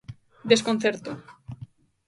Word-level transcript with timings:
Desconcerto. 0.51 1.11